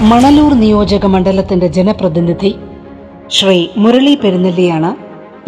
മണലൂർ 0.00 0.52
നിയോജക 0.54 1.06
മണ്ഡലത്തിന്റെ 1.06 1.66
ജനപ്രതിനിധി 1.66 2.50
ശ്രീ 3.36 3.68
മുരളി 3.76 4.14
പെരുന്നെല്ലിയാണ് 4.14 4.90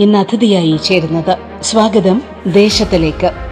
ഇന്ന് 0.02 0.18
അതിഥിയായി 0.18 0.76
ചേരുന്നത്. 0.76 1.38
സ്വാഗതം 1.62 2.22
ദേശത്തിലേക്ക്. 2.46 3.49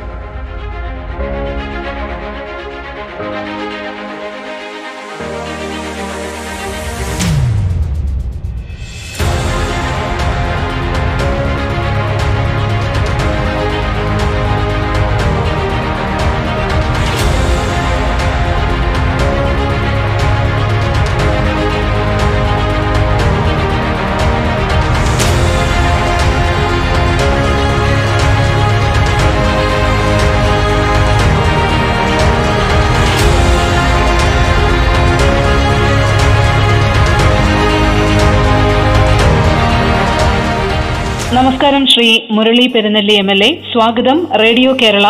നമസ്കാരം 41.69 41.87
Shri 41.95 42.11
Murali 42.31 42.67
Perunelli 42.67 43.15
M 43.15 43.31
L 43.31 43.41
A. 43.45 43.49
സ്വാഗതം 43.73 44.19
റേഡിയോ 44.43 44.71
കേരള 44.83 45.07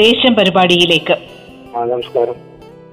ദേശം 0.00 0.32
പരിപാടിയിലേക്ക്. 0.34 1.14
നമസ്കാരം. 1.90 2.36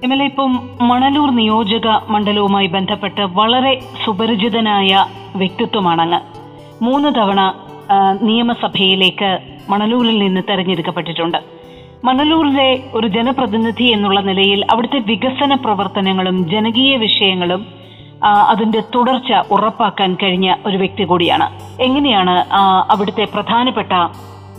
എം 0.04 0.12
എൽ 0.12 0.20
എ 0.22 0.26
ഇപ്പം 0.26 0.52
മണലൂർ 0.88 1.30
നിയോജക 1.30 1.86
മണ്ഡലവുമായി 2.08 2.66
ബന്ധപ്പെട്ട് 2.66 3.20
വളരെ 3.38 3.72
സുപരിചിതനായ 4.04 5.06
വ്യക്തിത്വമാണങ്ങ്. 5.36 6.20
മൂന്ന് 6.84 7.10
തവണ 7.18 7.40
നിയമസഭയിലേക്ക് 8.28 9.30
മണലൂരിൽ 9.70 10.18
നിന്ന് 10.18 10.42
തെരഞ്ഞെടുക്കപ്പെട്ടിട്ടുണ്ട്. 10.50 11.40
മണലൂരിലെ 12.04 12.70
ഒരു 12.94 13.06
ജനപ്രതിനിധി 13.18 13.88
എന്നുള്ള 13.96 14.20
നിലയിൽ 14.30 14.62
അവിടുത്തെ 14.72 15.00
വികസന 15.10 15.54
പ്രവർത്തനങ്ങളും 15.66 16.38
ജനകീയ 16.54 16.94
വിഷയങ്ങളും 17.06 17.64
അതിന്റെ 18.24 18.80
തുടർച്ച 18.80 19.32
ഉറപ്പാക്കാൻ 19.52 20.16
കഴിഞ്ഞ 20.22 20.54
ഒരു 20.66 20.76
വ്യക്തി 20.76 21.04
കൂടിയാണ്. 21.04 21.46
എങ്ങനെയാണ് 21.82 22.46
അവിടുത്തെ 22.90 23.24
പ്രധാനപ്പെട്ട 23.24 23.92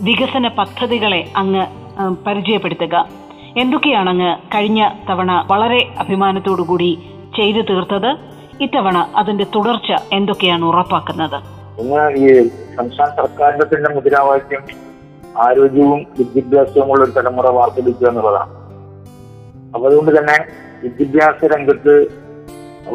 വികസന 0.02 0.48
പദ്ധതികളെ 0.48 1.32
അങ്ങ് 1.36 1.66
പരിചയപ്പെടുത്തുക? 2.26 3.08
എന്തൊക്കെയാണ് 3.56 4.10
അങ്ങ് 4.10 4.36
കഴിഞ്ഞ 4.54 4.90
തവണ 5.10 5.46
വളരെ 5.50 5.80
കൂടി 6.62 6.98
ചെയ്തു 7.36 7.60
തീർത്തത്? 7.60 8.16
ഇത്തവണ 8.62 9.08
അതിന്റെ 9.16 9.44
തുടർച്ച 9.44 9.92
എന്തൊക്കെയാണ് 10.12 10.64
ഉറപ്പാക്കുന്നത്? 10.64 11.42
സംസ്ഥാന 12.76 13.08
സർക്കാരിന്റെ 13.08 13.64
തന്നെ 13.64 13.94
മുദ്രാവാക്യം 13.94 14.62
ആരോഗ്യവും 15.38 16.06
വിദ്യാഭ്യാസവും 16.18 16.92
ഉള്ള 16.92 17.04
ഒരു 17.04 17.10
തലമുറ 17.10 17.48
വാർത്തെടുക്കുക 17.48 18.08
എന്നുള്ളതാണ്. 18.08 18.50
അപ്പൊ 19.74 19.86
അതുകൊണ്ട് 19.88 20.18
തന്നെ 20.18 20.36
വിദ്യാഭ്യാസ 20.82 21.44
രംഗത്ത് 21.56 22.20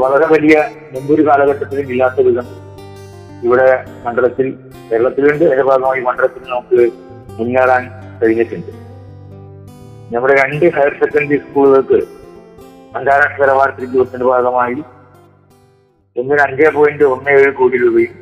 വളരെ 0.01 0.25
വലിയ 0.33 0.55
മുമ്പൊരു 0.93 1.23
കാലഘട്ടത്തിലും 1.27 1.89
ഇല്ലാത്ത 1.93 2.21
വിധം 2.27 2.47
ഇവിടെ 3.45 3.67
മണ്ഡലത്തിൽ 4.05 4.47
കേരളത്തിലുണ്ട്. 4.89 5.43
അതിന്റെ 5.45 5.65
ഭാഗമായി 5.69 6.01
മണ്ഡലത്തിൽ 6.01 6.41
നമുക്ക് 6.51 6.79
മുന്നേറാൻ 7.37 7.83
കഴിഞ്ഞിട്ടുണ്ട്. 8.21 8.71
നമ്മുടെ 10.13 10.33
രണ്ട് 10.41 10.65
ഹയർ 10.75 10.93
സെക്കൻഡറി 11.01 11.37
സ്കൂളുകൾക്ക് 11.37 11.99
അന്താരാഷ്ട്ര 12.97 13.41
നിലവാരത്തിൽ 13.43 13.85
ദിവസത്തിന്റെ 13.93 14.25
ഭാഗമായി 14.25 14.79
ഒന്നിന് 16.15 16.41
അഞ്ചേ 16.47 16.69
പോയിന്റ് 16.75 17.05
ഒന്ന് 17.13 17.29
ഏഴ് 17.29 17.51
കോടി 17.59 17.77
രൂപയും 17.83 18.13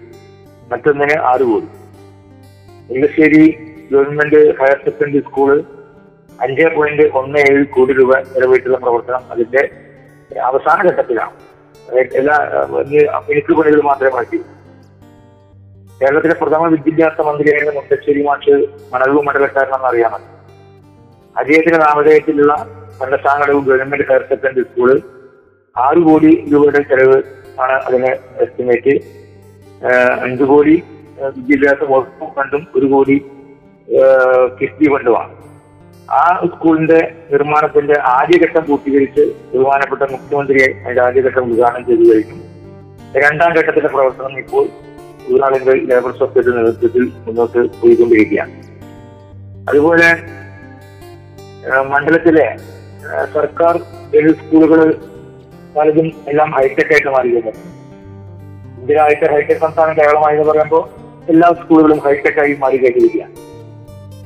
മറ്റൊന്നിന് 0.72 1.18
ആറ് 1.32 1.46
കോടി. 1.52 1.70
Mullassery 2.90 3.44
government 3.92 4.42
higher 4.60 4.78
secondary 4.86 5.22
school 5.30 5.52
അഞ്ചേ 6.46 6.68
പോയിന്റ് 6.76 7.06
ഒന്ന് 7.22 7.40
ഏഴ് 7.50 7.64
കോടി 7.76 7.94
രൂപ 7.94 8.20
ചെലവിട്ടുള്ള 8.34 8.78
പ്രവർത്തനം 8.78 9.24
അതിന്റെ 9.32 9.64
അവസാന 10.50 10.78
ഘട്ടത്തിലാണ്. 10.90 11.36
എല്ലാ 12.20 12.36
മിനുക്ക് 13.28 13.54
പണികൾ 13.60 13.82
മാത്രമേ 13.82 14.12
മാറ്റി 14.16 14.38
കേരളത്തിലെ 16.02 16.36
പ്രഥമ 16.42 16.68
വിദ്യാഭ്യാസ 16.68 17.18
മന്ത്രിയായിരുന്ന 17.28 17.74
മുത്തശ്ശേരി 17.80 18.22
മാഷ് 18.28 18.56
മണലൂർ 18.94 19.24
മണ്ഡലക്കാരനെന്ന് 19.28 19.88
അറിയാമല്ലോ 19.88 20.30
അദ്ദേഹത്തിന്റെ 21.36 21.80
നാമധേയത്തിലുള്ള 21.86 22.54
പണ്ടസാങ്കടവ് 23.00 23.62
ഗവൺമെന്റ് 23.70 24.08
ഹയർ 24.10 24.24
സെക്കൻഡറി 24.32 24.64
സ്കൂൾ 24.64 24.90
ആറ് 25.76 26.02
കോടി 26.08 26.32
രൂപയുടെ 26.52 26.82
ചെലവ് 26.90 27.18
ആണ് 27.64 27.76
അതിന് 27.88 28.12
എസ്റ്റിമേറ്റ്. 28.46 28.94
അഞ്ചു 30.26 30.44
കോടി 30.44 30.76
വിദ്യാഭ്യാസ 31.38 31.82
വകുപ്പ് 31.94 32.26
ഫണ്ടും 32.36 32.68
ഒരു 32.76 32.86
കോടി 32.86 33.18
കിഫ്ബി 34.60 34.86
ഫണ്ടുമാണ്. 34.94 35.34
ആ 36.08 36.24
സ്കൂളിന്റെ 36.54 37.00
നിർമ്മാണത്തിന്റെ 37.32 37.96
ആദ്യഘട്ടം 38.16 38.64
പൂർത്തീകരിച്ച് 38.68 39.24
ബഹുമാനപ്പെട്ട 39.52 40.04
മുഖ്യമന്ത്രിയെ 40.12 40.68
അതിന്റെ 40.84 41.02
ആദ്യഘട്ടം 41.02 41.44
ഉദ്ഘാടനം 41.52 41.86
ചെയ്തു 41.88 42.06
കഴിഞ്ഞു. 42.10 42.38
രണ്ടാം 43.24 43.52
ഘട്ടത്തിന്റെ 43.58 43.90
പ്രവർത്തനം 43.96 44.40
ഇപ്പോൾ 44.40 44.64
തൊഴിലാളികൾ 45.24 45.76
ലേബർ 45.90 46.12
സൊസൈറ്റിയുടെ 46.12 46.56
നേതൃത്വത്തിൽ 46.60 47.04
മുന്നോട്ട് 47.26 47.60
പോയിക്കൊണ്ടിരിക്കുകയാണ്. 47.82 48.54
അതുപോലെ 49.70 50.10
മണ്ഡലത്തിലെ 51.92 52.48
സർക്കാർ 53.34 53.76
എയ്ഡ് 54.18 54.34
സ്കൂളുകൾ 54.40 54.80
പലതും 55.76 56.08
എല്ലാം 56.32 56.50
ഹൈടെക് 56.58 56.92
ആയിട്ട് 56.94 57.12
മാറിയിരുന്നു 57.16 57.54
ഇന്ത്യയിലായിട്ട് 58.80 59.26
ഹൈടെക് 59.34 59.62
സംസ്ഥാനം 59.62 59.94
കേരളമായി 60.00 60.36
എന്ന് 60.38 60.48
പറയുമ്പോൾ 60.52 60.84
എല്ലാ 61.30 61.50
സ്കൂളുകളും 61.62 62.00
ഹൈടെക് 62.06 62.40
ആയി 62.40 62.54
മാറി 62.64 62.78
കഴിഞ്ഞിരിക്കുകയാണ് 62.78 63.34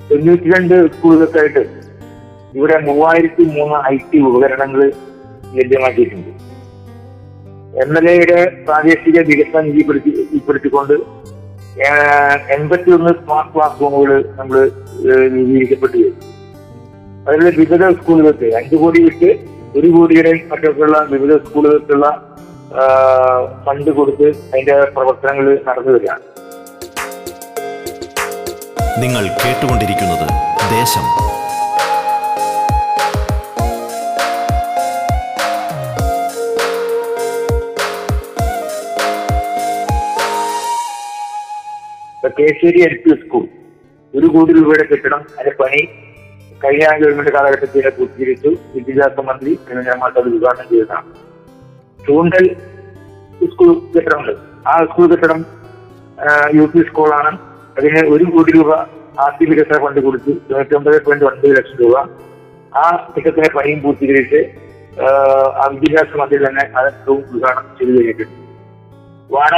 തൊണ്ണൂറ്റി 0.09 0.49
രണ്ട് 0.55 0.75
സ്കൂളുകൾക്കായിട്ട് 0.93 1.63
ഇവിടെ 2.57 2.77
മൂവായിരത്തി 2.79 3.43
മൂന്ന് 3.55 3.77
ഐ 3.91 3.97
ടി 4.11 4.19
ഉപകരണങ്ങൾ 4.19 4.81
ലഭ്യമാക്കിയിട്ടുണ്ട് 5.55 6.31
എം 7.81 7.91
എൽ 7.97 8.09
എയുടെ 8.09 8.37
പ്രാദേശിക 8.65 9.19
വികസന 9.21 9.61
നിധി 9.61 9.83
പെടുത്തി 9.83 10.11
ഉൾപ്പെടുത്തിക്കൊണ്ട് 10.33 10.93
എൺപത്തി 12.49 12.89
ഒന്ന് 12.91 13.11
സ്മാർട്ട് 13.13 13.53
ക്ലാസ് 13.55 13.81
റൂമുകൾ 13.81 14.23
നമ്മൾ 14.37 14.57
രൂപീകരിക്കപ്പെട്ടു 15.33 15.99
അതിൽ 17.27 17.43
വിവിധ 17.57 17.91
സ്കൂളുകൾക്ക് 17.91 18.55
അഞ്ചു 18.55 18.75
കോടി 18.75 18.99
വിട്ട് 19.03 19.29
ഒരു 19.75 19.87
കോടിയുടെ 19.87 20.31
മറ്റൊക്കെയുള്ള 20.51 20.99
വിവിധ 21.09 21.33
സ്കൂളുകൾക്കുള്ള 21.37 22.07
ഫണ്ട് 23.65 23.91
കൊടുത്ത് 23.91 24.27
അതിന്റെ 24.53 24.75
പ്രവർത്തനങ്ങൾ 24.95 25.45
നടന്നു 25.67 25.91
വരികയാണ്. 25.91 26.23
നിങ്ങൾ 28.99 29.23
കേട്ടുകൊണ്ടിരിക്കുന്നത് 29.43 30.27
ദേശം 30.71 31.05
കേശ്ശേരി 42.39 42.79
എൽ 42.87 42.95
പി 43.03 43.11
സ്കൂൾ. 43.21 43.45
ഒരു 44.17 44.27
കോടി 44.33 44.51
രൂപയുടെ 44.57 44.83
കെട്ടിടം 44.89 45.21
അതിന്റെ 45.37 45.53
പണി 45.59 45.79
കഴിഞ്ഞ 46.63 46.85
ഗവൺമെന്റ് 47.01 47.31
കാലഘട്ടത്തിൽ 47.35 47.87
പൂർത്തീകരിച്ചു. 47.97 48.49
വിദ്യാഭ്യാസ 48.73 49.25
മന്ത്രി 49.29 49.51
മാസം 50.01 50.19
അത് 50.21 50.27
ഉദ്ഘാടനം 50.35 50.67
ചെയ്തതാണ്. 50.71 51.07
ചൂണ്ടൽ 52.07 52.45
സ്കൂൾ 53.51 53.71
കെട്ടിടമുണ്ട്. 53.95 54.33
ആ 54.69 54.73
സ്കൂൾ 54.89 55.07
കെട്ടിടം 55.13 55.41
യു 56.57 56.65
പി 56.73 56.81
സ്കൂളാണ്. 56.89 57.31
അതിന് 57.77 58.01
ഒരു 58.13 58.25
കോടി 58.35 58.51
രൂപ 58.57 58.71
ആസ്തി 59.25 59.45
വികസന 59.49 59.77
ഫണ്ട് 59.83 59.99
കൊടുത്ത്. 60.05 60.31
തൊണ്ണൂറ്റി 60.47 60.75
ഒമ്പത് 60.77 60.97
പോയിന്റ് 61.05 61.25
ഒൻപത് 61.31 61.51
ലക്ഷം 61.57 61.77
രൂപ. 61.83 61.97
ആ 62.81 62.83
കെട്ടിടത്തിന്റെ 63.13 63.51
പണിയും 63.57 63.79
പൂർത്തീകരിച്ച് 63.83 64.39
വിദ്യാഭ്യാസ 65.73 66.11
മന്ത്രി 66.21 66.39
തന്നെ 66.47 66.63
അത് 66.79 66.89
ഉദ്ഘാടനം 67.11 67.69
ചെയ്തു 67.77 67.91
കഴിഞ്ഞിട്ടുണ്ട്. 67.97 68.39
വാട 69.35 69.53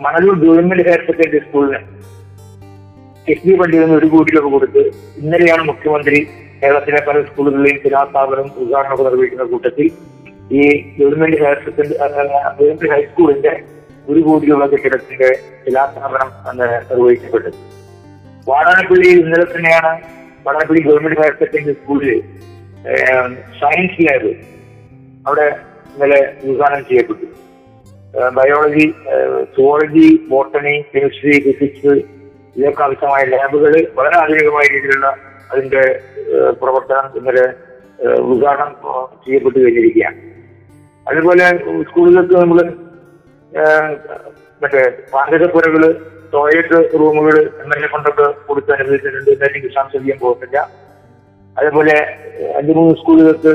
മണലൂർ 0.00 0.36
ഗവൺമെന്റ് 0.42 0.84
ഹയർ 0.88 1.02
സെക്കൻഡറി 1.08 1.40
സ്കൂളിന് 1.46 1.78
എസ് 3.26 3.44
ബി 3.46 3.54
ഫണ്ടിൽ 3.58 3.80
നിന്ന് 3.80 3.96
ഒരു 3.96 4.06
കോടി 4.12 4.30
രൂപ 4.36 4.46
കൊടുത്ത് 4.52 4.82
ഇന്നലെയാണ് 5.18 5.62
മുഖ്യമന്ത്രി 5.62 6.18
കേരളത്തിലെ 6.62 7.00
പല 7.06 7.18
സ്കൂളുകളിലെയും 7.28 7.78
ശിലാസ്ഥാപനം 7.84 8.46
ഉദ്ഘാടനമൊക്കെ 8.62 9.04
നിർവഹിക്കുന്ന 9.08 9.44
കൂട്ടത്തിൽ 9.52 9.86
ഈ 10.52 10.62
ഗവൺമെന്റ് 10.98 11.38
ഹയർ 11.42 11.58
സെക്കൻഡറി 11.66 11.96
ഗവൺമെന്റ് 12.58 12.90
ഹൈസ്കൂളിന്റെ 12.94 13.52
ഒരു 14.08 14.20
കോടി 14.20 14.46
രൂപ 14.50 14.64
കെട്ടിടത്തിന്റെ 14.72 15.28
ശിലാസ്ഥാപനം 15.64 16.28
നിർവഹിക്കപ്പെട്ടത്. 16.90 17.58
വാടാനപ്പള്ളിയിൽ 18.46 19.18
ഇന്നലെ 19.24 19.46
തന്നെയാണ് 19.52 19.92
വാടാനപ്പള്ളി 20.46 20.82
ഗവൺമെന്റ് 20.88 21.20
ഹയർ 21.20 21.34
സെക്കൻഡറി 21.40 21.74
സ്കൂളിൽ 21.80 22.10
സയൻസ് 23.60 24.06
ലാബ് 24.06 24.32
അവിടെ 25.26 25.46
ഇന്നലെ 25.90 26.20
ഉദ്ഘാടനം 26.44 26.84
ചെയ്യപ്പെട്ടു 26.88 27.26
biology 28.36 28.86
zoology 29.54 30.06
botany 30.30 30.74
chemistry 30.92 31.34
physics 31.44 31.92
ഇതൊക്കെ 32.56 32.82
ആവശ്യമായ 32.86 33.22
ലാബുകൾ 33.32 33.74
വളരെ 33.98 34.16
ആധുനികമായ 34.20 34.64
രീതിയിലുള്ള 34.74 35.08
അതിന്റെ 35.52 35.82
പ്രവർത്തനം 36.60 37.06
ഇന്നലെ 37.18 37.46
ഉദ്ഘാടനം 38.30 38.72
ചെയ്യപ്പെട്ടു 39.24 39.58
കഴിഞ്ഞിരിക്കുകയാണ്. 39.58 40.18
അതുപോലെ 41.06 41.46
സ്കൂളുകൾക്ക് 41.88 42.34
നമ്മൾ 42.42 42.58
മറ്റേ 44.62 44.82
പാചകപ്പുരകൾ 45.12 45.82
ടോയ്ലറ്റ് 46.32 46.78
റൂമുകൾ 47.00 47.36
എം 47.62 47.70
എൽ 47.76 47.84
എ 47.84 47.88
കൊണ്ടൊക്കെ 47.92 48.26
കൊടുത്ത് 48.48 48.70
അനുവദിച്ചിട്ടുണ്ട് 48.74 49.30
എന്തായാലും 49.34 49.70
ചെയ്യാൻ 50.04 50.18
പോകുന്നില്ല. 50.24 50.58
അതേപോലെ 51.56 51.96
അഞ്ചു 52.58 52.72
മൂന്ന് 52.78 52.94
സ്കൂളുകൾക്ക് 53.00 53.52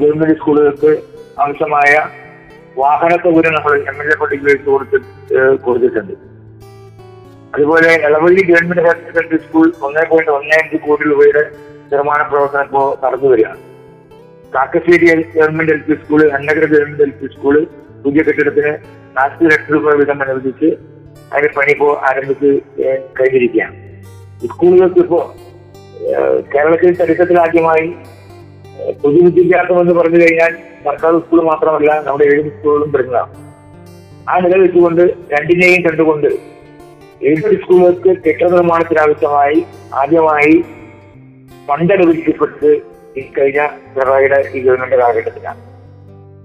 ഗവൺമെന്റ് 0.00 0.36
സ്കൂളുകൾക്ക് 0.40 0.90
ആവശ്യമായ 1.42 1.92
വാഹന 2.80 3.12
സൗകര്യം 3.22 3.54
നമ്മൾ 3.56 3.72
എം 3.90 3.96
എൽ 4.02 4.08
എ 4.12 4.16
പട്ടികയിലേക്ക് 4.20 4.64
കൊടുത്ത് 4.72 4.98
കൊടുത്തിട്ടുണ്ട്. 5.66 6.14
അതുപോലെ 7.54 7.90
Elavally 8.06 8.42
government 8.50 8.82
higher 8.86 8.98
secondary 9.06 9.38
school 9.44 9.66
ഒന്നേ 9.86 10.02
പോയിന്റ് 10.10 10.32
ഒന്നേ 10.38 10.56
അഞ്ച് 10.62 10.78
കോടി 10.84 11.04
രൂപയുടെ 11.10 11.42
നിർമ്മാണ 11.92 12.20
പ്രവർത്തനം 12.30 12.66
ഇപ്പോൾ 12.68 12.86
നടന്നു 13.04 13.28
വരികയാണ്. 13.32 13.60
Kakkassery 14.54 15.06
government 15.38 15.72
L 15.76 15.80
P 15.86 15.96
school 16.02 16.22
Annakara 16.36 16.64
government 16.74 17.04
L 17.06 17.12
P 17.20 17.28
school 17.34 17.56
പുതിയ 18.04 18.22
കെട്ടിടത്തിന് 18.28 18.72
നാൽപ്പത് 19.16 19.48
ലക്ഷം 19.52 19.72
രൂപ 19.76 19.94
വീതം 20.00 20.22
അനുവദിച്ച് 20.26 20.70
അതിന്റെ 21.32 21.50
പണി 21.56 21.72
ഇപ്പോൾ 21.76 21.92
ആരംഭിച്ച് 22.08 22.50
കഴിഞ്ഞിരിക്കുകയാണ്. 23.18 23.76
സ്കൂളുകൾക്ക് 24.52 25.00
ഇപ്പോ 25.06 25.20
കേരളത്തിൽ 26.52 26.90
ചരിത്രത്തിലാദ്യമായി 27.00 27.88
ഏഹ്, 28.78 28.94
പൊതുവിദ്യാഭ്യാസം 29.02 29.80
എന്ന് 29.80 29.94
പറഞ്ഞു 29.94 30.20
കഴിഞ്ഞാൽ 30.22 30.52
സർക്കാർ 30.84 31.18
സ്കൂൾ 31.18 31.40
മാത്രമല്ല 31.42 31.90
നമ്മുടെ 32.00 32.24
ഏഴ് 32.24 32.50
സ്കൂളുകളും 32.50 32.92
വരുന്നതാണ്. 32.92 33.32
ആ 34.28 34.38
നില 34.38 34.56
വെച്ചുകൊണ്ട് 34.56 35.02
രണ്ടിനെയും 35.32 35.82
കണ്ടുകൊണ്ട് 35.86 36.28
എയ്ഡഡ് 37.20 37.56
സ്കൂളുകൾക്ക് 37.62 38.10
കെട്ടിട 38.24 38.48
നിർമ്മാണത്തിനാവശ്യമായി 38.52 39.58
ആദ്യമായി 39.94 40.52
ഫണ്ട് 41.68 41.92
അനുവദിക്കപ്പെട്ടത് 41.92 42.70
ഈ 43.16 43.22
കഴിഞ്ഞ 43.38 43.60
പിണറായിയുടെ 43.94 44.38
ഈ 44.54 44.60
ഗവൺമെന്റ് 44.60 44.96
കാലഘട്ടത്തിലാണ്. 44.96 45.60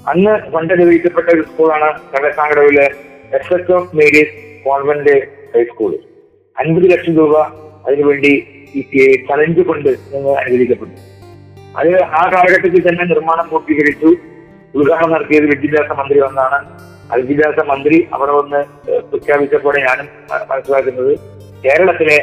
അന്ന് 0.07 0.33
ഫണ്ട് 0.53 0.73
അനുവദിക്കപ്പെട്ട 0.73 1.27
ഒരു 1.29 1.41
സ്കൂളാണ് 1.41 1.89
കടക്കാങ്കടവിലെ 2.13 2.87
S 3.31 3.53
S 3.53 3.71
F 3.71 3.95
Mary's 3.95 4.33
convent 4.65 5.15
high school 5.53 5.91
അൻപത് 6.57 6.91
ലക്ഷം 6.91 7.15
രൂപ 7.17 7.35
അതിനുവേണ്ടി 7.85 8.33
ഈ 8.75 8.81
ചലഞ്ച് 9.29 9.61
ഫണ്ട് 9.61 9.91
അനുവദിക്കപ്പെട്ടു. 10.41 10.95
അത് 11.79 11.91
ആ 12.19 12.23
കാലഘട്ടത്തിൽ 12.33 12.81
തന്നെ 12.87 13.03
നിർമ്മാണം 13.11 13.45
പൂർത്തീകരിച്ചു. 13.51 14.09
ഉദ്ഘാടനം 14.77 15.11
നടത്തിയത് 15.13 15.47
വിദ്യാഭ്യാസ 15.51 15.91
മന്ത്രി 15.99 16.19
വന്നാണ് 16.25 16.59
ആ 17.09 17.15
വിദ്യാഭ്യാസ 17.29 17.65
മന്ത്രി 17.71 17.97
അവിടെ 18.15 18.33
വന്ന് 18.39 18.59
പ്രഖ്യാപിച്ചപ്പോടെ 19.09 19.79
ഞാനും 19.87 20.07
മനസ്സിലാക്കുന്നത്. 20.51 21.11
കേരളത്തിലെ 21.65 22.17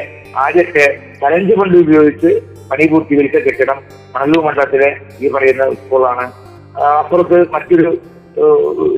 ആദ്യത്തെ 0.45 0.85
ചലഞ്ച് 1.21 1.53
ഫണ്ട് 1.59 1.77
ഉപയോഗിച്ച് 1.83 2.31
പണി 2.71 2.85
പൂർത്തീകരിച്ച 2.91 3.37
കെട്ടിടം 3.45 3.77
മണലൂർ 4.15 4.41
മണ്ഡലത്തിലെ 4.47 4.89
ഈ 5.21 5.31
പറയുന്ന 5.35 5.63
സ്കൂളാണ്. 5.83 6.25
അപ്പുറത്ത് 7.01 7.39
മറ്റൊരു 7.55 7.89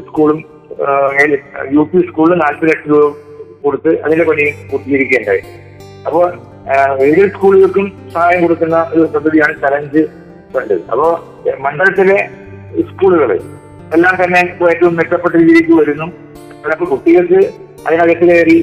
സ്കൂളും 0.07 0.39
യു 1.75 1.83
പി 1.91 1.99
സ്കൂളിൽ 2.09 2.37
നാൽപ്പത് 2.43 2.69
ലക്ഷം 2.69 2.89
രൂപ 2.93 3.05
കൊടുത്ത് 3.63 3.91
അതിന്റെ 4.05 4.25
പണി 4.29 4.45
പൂർത്തീകരിക്കുകയുണ്ടായി. 4.69 5.43
അപ്പോൾ 6.07 6.25
ഏഴ് 7.05 7.23
സ്കൂളുകൾക്കും 7.35 7.87
സഹായം 8.13 8.41
കൊടുക്കുന്ന 8.43 8.77
ഒരു 8.93 9.03
പദ്ധതിയാണ് 9.15 9.53
ചലഞ്ച് 9.63 10.01
ഫണ്ട് 10.53 10.73
അപ്പോ 10.91 11.07
മണ്ഡലത്തിലെ 11.59 12.17
സ്കൂളുകൾ 12.89 13.31
എല്ലാം 13.95 14.13
തന്നെ 14.23 14.41
ഏറ്റവും 14.69 14.95
മെച്ചപ്പെട്ട 14.95 15.35
രീതിക്ക് 15.35 15.73
വരുന്നു. 15.79 16.07
ചിലപ്പോൾ 16.63 16.85
കുട്ടികൾക്ക് 16.85 17.39
അതിനകത്ത് 17.87 18.25
കയറി 18.29 18.57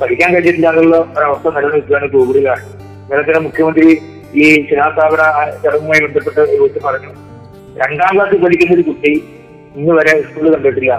പഠിക്കാൻ 0.00 0.28
കഴിഞ്ഞിട്ടില്ല 0.32 0.68
എന്നുള്ള 0.68 0.96
ഒരവസ്ഥ 1.16 1.48
നിലനിൽക്കുകയാണ് 1.56 2.08
കോവിഡിലാണ് 2.12 2.64
കേരളത്തിലെ 3.08 3.40
മുഖ്യമന്ത്രി 3.40 3.88
ഈ 4.34 4.44
ശിലാസ്ഥാപന 4.68 5.22
ചടങ്ങുമായി 5.64 6.00
ബന്ധപ്പെട്ട് 6.06 6.40
വിളിച്ച് 6.40 6.80
പറഞ്ഞു 6.86 7.12
രണ്ടാം 7.82 8.10
ക്ലാസ്സിൽ 8.14 8.38
പഠിക്കുന്ന 8.44 8.74
ഒരു 8.74 8.82
കുട്ടി 8.82 9.12
ഇന്ന് 9.76 9.94
വരെ 9.94 10.12
സ്കൂളിൽ 10.22 10.52
കണ്ടിട്ടില്ല 10.54 10.92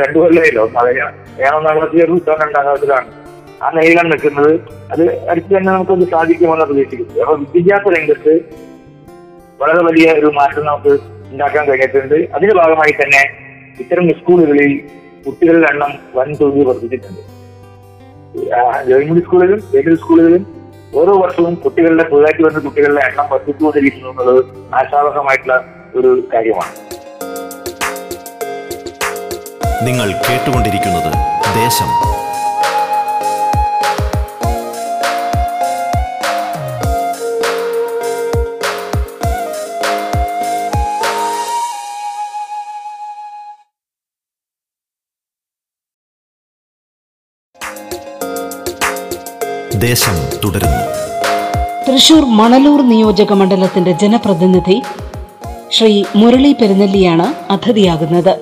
രണ്ടു 0.00 0.18
കൊല്ലമല്ലോ 0.18 0.64
അതിന് 0.80 1.04
ഞാൻ 1.40 1.52
ഒന്നാം 1.58 1.76
ക്ലാസ്സിൽ 1.76 1.98
ചേർന്ന് 1.98 2.16
ഇത്തവണ 2.16 2.40
രണ്ടാം 2.44 2.64
ക്ലാസ്സിലാണ്. 2.64 3.08
ആ 3.62 3.70
നിലയിലാണ് 3.70 4.08
നിൽക്കുന്നത്. 4.12 4.52
അത് 4.92 5.28
അടുത്ത് 5.28 5.50
തന്നെ 5.56 5.72
നമുക്കൊന്ന് 5.72 6.06
സാധിക്കുമെന്ന് 6.06 6.64
പ്രതീക്ഷിക്കുന്നു. 6.64 7.20
അപ്പൊ 7.22 7.34
വിദ്യാഭ്യാസ 7.54 7.94
രംഗത്ത് 7.98 8.34
വളരെ 9.60 9.82
വലിയ 9.88 10.06
ഒരു 10.20 10.28
മാറ്റം 10.38 10.64
നമുക്ക് 10.66 10.92
ഉണ്ടാക്കാൻ 11.32 11.64
കഴിഞ്ഞിട്ടുണ്ട്. 11.68 12.14
അതിന്റെ 12.34 12.54
ഭാഗമായി 12.60 12.92
തന്നെ 13.00 13.22
ഇത്തരം 13.82 14.08
സ്കൂളുകളിൽ 14.20 14.72
കുട്ടികളുടെ 15.26 15.66
എണ്ണം 15.72 15.92
വൻതോതിൽ 16.16 16.64
വർദ്ധിച്ചിട്ടുണ്ട്. 16.68 17.22
ഗവൺമെന്റ് 18.88 19.24
സ്കൂളിലും 19.24 19.60
എയ്ഡഡ് 19.76 19.98
സ്കൂളുകളിലും 20.02 20.44
ഓരോ 20.98 21.12
വർഷവും 21.22 21.54
കുട്ടികളുടെ 21.54 22.04
പുതുതായിട്ട് 22.10 22.42
വരുന്ന 22.44 22.60
കുട്ടികളുടെ 22.66 23.02
എണ്ണം 23.08 23.26
വർദ്ധിച്ചുകൊണ്ടിരിക്കുന്നു 23.32 24.10
എന്നുള്ളത് 24.10 24.42
ആശാവഹമായിട്ടുള്ള 24.80 25.56
ഒരു 26.00 26.10
കാര്യമാണ്. 26.34 26.74
നിങ്ങൾ 29.88 30.08
കേട്ടുകൊണ്ടിരിക്കുന്നത് 30.26 31.10
ദേശം. 31.58 31.90
ദേശം 49.82 50.16
തുടരുന്നു. 50.44 50.84
തൃശൂർ 51.86 52.24
മണലൂർ 52.38 52.80
നിയോജക 52.88 53.32
മണ്ഡലത്തിന്റെ 53.32 53.92
ജനപ്രതിനിധി 53.92 54.76
ശ്രീ 55.72 56.04
മുരളി 56.16 56.52
പെരുന്നെല്ലിയാണ് 56.52 57.52
അതിഥിയാകുന്നത്. 57.52 58.32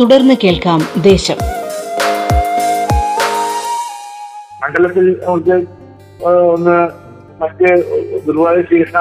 തുടർന്ന് 0.00 0.34
കേൾക്കാം 0.44 0.80
ദേശം. 1.02 1.38
മണ്ഡലത്തിൽ 4.62 5.06
നമുക്ക് 5.24 5.56
ഒന്ന് 6.54 6.76
മറ്റ് 7.42 7.70
ഗുരുവായൂർ 8.26 8.64
ചികിത്സ 8.64 8.96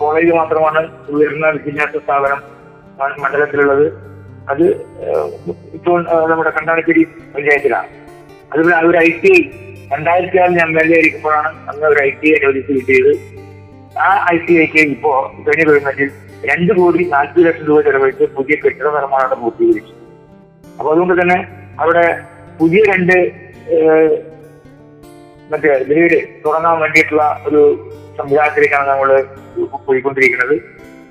കോളേജ് 0.00 0.32
മാത്രമാണ് 0.32 0.82
ഉയർന്ന 1.10 1.46
വിദ്യാഭ്യാസ 1.46 2.02
സ്ഥാപനം 2.04 2.40
മണ്ഡലത്തിലുള്ളത്. 3.22 3.86
അത് 4.50 4.64
ഇപ്പോൾ 5.74 5.98
നമ്മുടെ 6.30 6.50
കണ്ടാണിശ്ശേരി 6.50 7.02
പഞ്ചായത്തിലാണ്. 7.34 7.88
അതുപോലെ 8.52 8.86
ഒരു 8.86 8.98
ഐ 8.98 9.10
ടി 9.22 9.32
ഐ 9.38 9.69
രണ്ടായിരത്തി 9.92 10.38
ആറിൽ 10.40 10.56
ഞാൻ 10.58 10.68
എം 10.68 10.76
എൽ 10.80 10.88
എ 10.92 10.96
ആയിരിക്കുമ്പോഴാണ് 10.96 11.48
അന്ന് 11.70 11.86
ഒരു 11.92 12.00
ഐ 12.08 12.10
ടി 12.20 12.28
ഐ 12.30 12.34
അനുവദിച്ച് 12.38 12.72
കിട്ടിയത്. 12.76 13.12
ആ 14.06 14.08
ഐ 14.32 14.36
ടി 14.46 14.54
ഐക്ക് 14.62 14.82
ഇപ്പോ 14.96 15.12
കഴിഞ്ഞ 15.46 15.64
ഗവൺമെന്റിൽ 15.68 16.10
രണ്ട് 16.50 16.72
കോടി 16.78 17.04
നാൽപ്പത് 17.14 17.46
ലക്ഷം 17.46 17.64
രൂപ 17.70 17.78
ചെലവഴിച്ച് 17.86 18.26
പുതിയ 18.36 18.56
കെട്ടിട 18.64 18.88
നിർമ്മാണം 18.96 19.40
പൂർത്തീകരിച്ചു. 19.42 19.94
അപ്പൊ 20.78 20.88
അതുകൊണ്ട് 20.92 21.14
തന്നെ 21.22 21.38
അവിടെ 21.82 22.04
പുതിയ 22.60 22.80
രണ്ട് 22.92 23.16
മറ്റേ 25.52 25.70
ഗ്രേഡ് 25.90 26.18
തുടങ്ങാൻ 26.44 26.76
വേണ്ടിയിട്ടുള്ള 26.80 27.24
ഒരു 27.48 27.60
സംവിധാനത്തിലേക്കാണ് 28.18 28.86
നമ്മൾ 28.90 29.10
പോയിക്കൊണ്ടിരിക്കുന്നത്. 29.86 30.54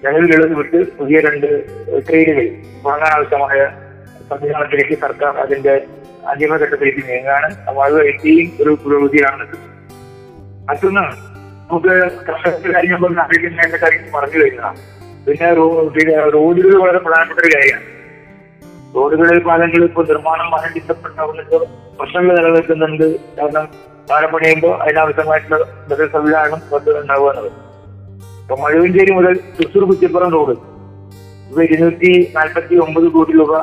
നിലവിലുള്ളത് 0.04 0.54
വിട്ട് 0.60 0.80
പുതിയ 0.98 1.20
രണ്ട് 1.28 1.48
ട്രെയിനുകൾ 2.08 2.46
തുടങ്ങാൻ 2.84 3.12
ആവശ്യമായ 3.16 3.62
സംവിധാനത്തിലേക്ക് 4.30 4.96
സർക്കാർ 5.06 5.34
അതിന്റെ 5.46 5.74
അന്തിമഘട്ടത്തിലേക്ക് 6.32 7.02
നീങ്ങുകയാണ്. 7.10 7.50
അപ്പോൾ 7.68 7.82
അത് 7.88 7.98
എത്തിയും 8.12 8.48
ഒരു 8.62 8.72
പുരോഗതിയാണ് 8.84 9.38
നിൽക്കുന്നത് 9.42 9.68
മറ്റൊന്ന് 10.70 11.06
നമുക്ക് 11.70 11.94
കർഷകരുടെ 12.28 12.74
കാര്യം 12.76 13.00
പറഞ്ഞ 13.04 13.20
അറിയിക്കുന്ന 13.26 13.78
കാര്യം 13.84 14.06
പറഞ്ഞു 14.16 14.38
കഴിഞ്ഞതാണ് 14.42 14.80
പിന്നെ 15.26 15.48
റോഡുകൾ 16.36 16.76
വളരെ 16.84 17.00
പ്രധാനപ്പെട്ട 17.06 17.40
ഒരു 17.46 17.52
കാര്യമാണ്. 17.56 17.88
റോഡുകളിൽ 18.96 19.40
പാലങ്ങൾ 19.48 19.82
ഇപ്പോൾ 19.88 20.06
നിർമ്മാണം 20.12 20.56
ആരംഭിക്കപ്പെട്ട 20.58 21.16
പ്രശ്നങ്ങൾ 22.00 22.32
നിലനിൽക്കുന്നുണ്ട്. 22.38 23.08
കാരണം 23.38 23.66
പാലം 24.10 24.30
പണിയുമ്പോൾ 24.34 24.74
അതിനാവശ്യമായിട്ടുള്ള 24.84 25.58
ബദൽ 25.90 26.08
സംവിധാനം 26.14 26.62
ഉണ്ടാവുക 27.02 27.30
എന്നുള്ളത് 27.32 27.58
ഇപ്പൊ 28.42 28.56
മഴവഞ്ചേരി 28.62 29.12
മുതൽ 29.18 29.34
തൃശൂർ 29.58 29.84
കുറ്റിപ്പുറം 29.90 30.32
റോഡ്. 30.36 30.56
ഇപ്പൊ 31.50 31.62
ഇരുന്നൂറ്റി 31.68 32.12
നാൽപ്പത്തി 32.38 32.76
ഒമ്പത് 32.86 33.08
കോടി 33.16 33.32
രൂപ 33.40 33.54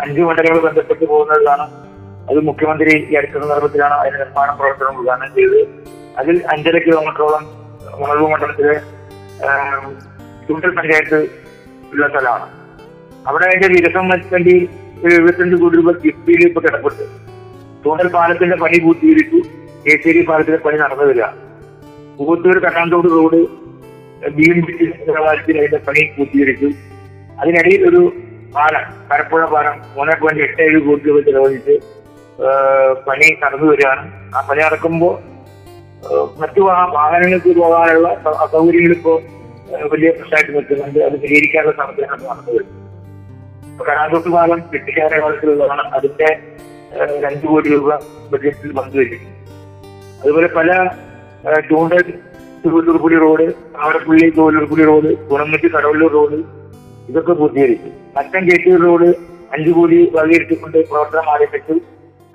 അഞ്ച് 0.00 0.20
മണ്ഡലങ്ങൾ 0.20 0.60
ബന്ധപ്പെട്ട് 0.60 1.04
പോകുന്നതാണ്. 1.04 1.62
അത് 2.30 2.40
മുഖ്യമന്ത്രി 2.40 3.06
ഈ 3.10 3.14
അടുത്ത 3.14 3.32
സന്ദർഭത്തിലാണ് 3.32 3.94
അതിന്റെ 3.94 4.18
നിർമ്മാണ 4.18 4.50
പ്രവർത്തനം 4.50 4.98
ഉദ്ഘാടനം 4.98 5.34
ചെയ്തത്. 5.34 5.66
അതിൽ 6.18 6.42
അഞ്ചര 6.52 6.78
കിലോമീറ്ററോളം 6.78 7.44
മണർവ് 8.02 8.30
മണ്ഡലത്തിലെ 8.30 8.74
ചുണ്ടൽ 10.48 10.74
പഞ്ചായത്ത് 10.74 11.28
ഉള്ള 11.92 12.08
സ്ഥലമാണ്. 12.08 12.46
അവിടെ 13.28 13.44
അതിന്റെ 13.44 13.68
വികസനം 13.68 14.08
വേണ്ടി 14.08 14.68
എഴുപത്തിരണ്ട് 15.12 15.56
കോടി 15.56 15.76
രൂപ 15.76 15.90
കിഫ്ബിയിൽ 15.92 16.46
ഇപ്പൊ 16.46 16.60
കിടപ്പുണ്ട്. 16.60 17.02
തൂണ്ടൽ 17.84 18.08
പാലത്തിന്റെ 18.08 18.56
പണി 18.56 18.78
പൂർത്തീകരിച്ചു. 18.78 19.36
കേച്ചേരി 19.86 20.24
പാലത്തിന്റെ 20.26 20.62
പണി 20.64 20.76
നടന്നു 20.76 21.04
വരിക. 21.04 21.24
Poovathur 22.18 22.58
Kannanthode 22.58 23.08
road 23.10 23.40
B 24.28 24.50
M 24.50 24.60
B 24.66 24.72
നിലവാരത്തിൽ 25.08 25.58
അതിന്റെ 25.58 25.78
പണി 25.88 26.10
പൂർത്തീകരിച്ചു. 26.18 26.70
അതിനിടയിൽ 27.40 27.82
ഒരു 27.90 28.12
പാലം 28.56 28.84
പരപ്പുഴ 29.10 29.42
പാലം 29.52 29.76
മൂന്ന് 29.96 30.14
പോയിന്റ് 30.20 30.42
എട്ട് 30.46 30.60
ഏഴ് 30.66 30.78
കോടി 30.86 31.02
രൂപ 31.08 31.18
ചെലവഴിച്ച് 31.26 31.74
പണി 33.06 33.28
നടന്നു 33.42 33.66
വരികയാണ്. 33.70 34.04
ആ 34.36 34.40
പണി 34.48 34.60
നടക്കുമ്പോൾ 34.66 35.14
മറ്റു 36.40 36.60
വാഹനങ്ങൾക്ക് 36.96 37.50
പോകാനുള്ള 37.60 38.08
അസൗകര്യങ്ങൾ 38.44 38.92
ഇപ്പോ 38.98 39.14
വലിയ 39.92 40.10
പ്രശ്നമായിട്ട് 40.18 40.52
നിൽക്കുന്നുണ്ട്. 40.56 41.00
അത് 41.06 41.16
പരിഹരിക്കാനുള്ള 41.22 41.72
ശ്രമത്തിലാണ് 41.78 42.22
നടന്നു 42.30 43.84
കരാന്തോട്ട് 43.88 44.30
പാലം 44.36 44.60
കെട്ടിക്കാരെ 44.72 45.16
കാലത്തിലുള്ളതാണ് 45.22 45.84
അതിന്റെ 45.96 46.30
രണ്ടു 47.24 47.46
കോടി 47.46 47.68
രൂപ 47.74 47.88
ബഡ്ജറ്റിൽ 48.30 48.72
പങ്കുവരും 48.78 49.20
അതുപോലെ 50.22 50.48
പല 50.58 50.70
ചൂണ്ട 51.68 51.92
തിരുവല്ലൂർപുടി 52.62 53.16
റോഡ് 53.24 53.46
ആവടപ്പള്ളി 53.80 54.24
തിരുവല്ലൂർപുടി 54.30 54.84
റോഡ് 54.90 55.10
ഗുണമറ്റ് 55.30 55.68
കടവല്ലൂർ 55.74 56.12
റോഡ് 56.12 56.38
ഇതൊക്കെ 57.10 57.32
പൂർത്തീകരിച്ചു. 57.32 57.90
കേട്ടൂർ 58.16 58.78
റോഡ് 58.86 59.08
അഞ്ചു 59.54 59.70
കൂടി 59.70 59.98
വകയിരുത്തിക്കൊണ്ട് 60.14 60.78
പ്രവർത്തനം 60.90 61.26
ആരംഭിച്ചു. 61.34 61.74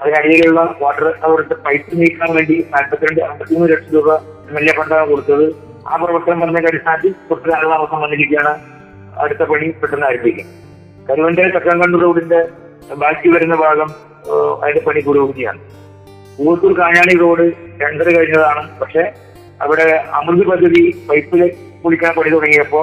അതിനടിയിലുള്ള 0.01 0.61
വാട്ടർ 0.81 1.07
അതോടൊപ്പം 1.23 1.59
പൈപ്പ് 1.65 1.99
നീക്കാൻ 2.01 2.29
വേണ്ടി 2.37 2.55
നാൽപ്പത്തിരണ്ട് 2.73 3.21
അമ്പത്തിമൂന്ന് 3.21 3.67
ലക്ഷം 3.71 3.91
രൂപ 3.95 4.09
എം 4.49 4.55
എൽ 4.59 4.65
എ 4.69 4.73
ഫണ്ടാണ് 4.77 5.05
കൊടുത്തത്. 5.11 5.45
ആ 5.87 5.95
പ്രവർത്തനം 6.03 6.39
വന്നതിന്റെ 6.43 6.69
അടിസ്ഥാനത്തിൽ 6.71 7.11
കുറച്ച് 7.29 7.49
കാലതാമസം 7.49 8.01
വന്നിരിക്കുകയാണ്. 8.05 8.53
അടുത്ത 9.23 9.43
പണി 9.51 9.67
പെട്ടെന്ന് 9.81 10.07
ആരംഭിക്കും. 10.09 10.47
കരുവന്റെ 11.09 11.43
തക്കങ്കണ്ണൂർ 11.55 12.01
റോഡിന്റെ 12.05 12.41
ബാക്കി 13.03 13.29
വരുന്ന 13.35 13.55
ഭാഗം 13.63 13.89
അതിന്റെ 14.63 14.81
പണി 14.87 15.01
പുരോഗതിയാണ്. 15.07 15.59
പൂവത്തൂർ 16.37 16.73
കാഞ്ഞാണി 16.79 17.15
റോഡ് 17.23 17.45
ടെൻഡർ 17.81 18.09
കഴിഞ്ഞതാണ്. 18.17 18.63
പക്ഷെ 18.81 19.03
അവിടെ 19.63 19.87
അമൃത് 20.19 20.43
പദ്ധതി 20.51 20.83
പൈപ്പിൽ 21.09 21.41
കുളിക്കാൻ 21.83 22.13
പണി 22.17 22.29
തുടങ്ങിയപ്പോ 22.35 22.81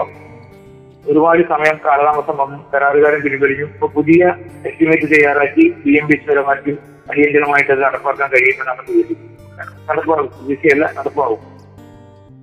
ഒരുപാട് 1.08 1.42
സമയം 1.42 1.80
കാലതാമസം 1.86 2.36
വന്നു 2.36 2.58
കരാറുകാരൻ 2.74 3.20
പിൻവലിഞ്ഞു. 3.20 3.64
ഇപ്പൊ 3.64 3.86
പുതിയ 3.86 4.34
എസ്റ്റിമേറ്റ് 4.66 5.06
തയ്യാറാക്കി 5.12 5.64
ബി 5.84 5.92
എം 6.00 6.06
ബി 6.06 6.16
മറ്റും 6.48 6.78
അടിയന്തരമായിട്ട് 7.10 7.72
അത് 7.72 7.82
നടപ്പാക്കാൻ 7.82 8.28
കഴിയുമെന്നാണ് 8.30 8.82
നടപ്പാകും. 9.90 10.30
വിഷയമല്ല 10.48 10.92
നടപ്പാകും. 10.98 11.40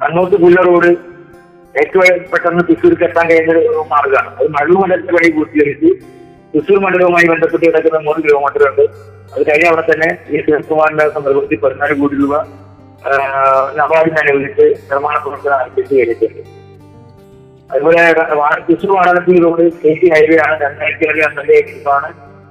കണ്ണൂത്ത് 0.03 0.35
പുല്ല 0.35 0.61
റോഡ് 0.61 0.91
ഏറ്റവും 1.81 2.05
പെട്ടെന്ന് 2.31 2.63
തൃശ്ശൂർക്ക് 2.69 3.03
എത്താൻ 3.03 3.29
കഴിയുന്ന 3.29 3.51
ഒരു 3.59 3.85
മാർഗമാണ്. 3.91 4.29
അത് 4.39 4.47
മഴു 4.47 4.73
മണ്ഡലത്തെ 4.81 5.13
വഴി 5.17 5.29
പൂർത്തീകരിച്ച് 5.31 5.89
തൃശ്ശൂർ 6.53 6.79
മണ്ഡലവുമായി 6.79 7.27
ബന്ധപ്പെട്ട് 7.27 7.65
കിടക്കുന്ന 7.65 7.97
മൂന്ന് 7.97 8.23
കിലോമീറ്റർ 8.27 8.69
ഉണ്ട്. 8.69 8.81
അത് 9.33 9.41
കഴിഞ്ഞ 9.49 9.65
അവിടെ 9.67 9.83
തന്നെ 9.91 10.09
ഈ 10.29 10.41
ശിവകുമാറിന്റെ 10.45 11.09
സന്ദർഭത്തിൽ 11.09 11.59
പതിനാല് 11.59 11.95
കോടി 12.01 12.15
രൂപ 12.21 12.35
നബാർഡിന് 13.79 14.19
അനുവദിച്ച് 14.21 14.65
നിർമ്മാണ 14.91 15.17
പ്രവർത്തനം 15.17 15.55
ആരംഭിച്ചു 15.55 15.95
കഴിഞ്ഞിട്ടുണ്ട്. 15.95 16.66
അതുപോലെ 17.71 18.01
Thrissur 18.67 18.91
Vadanappally 18.97 19.39
road 19.45 19.63
state 19.71 20.07
highway 20.13 20.37
ആണ്. 20.45 20.55
രണ്ടായിരത്തി 20.63 21.05
ഏഴ് 21.09 21.21
പന്ത്രണ്ട് 21.25 21.89
ആണ് 21.95 22.09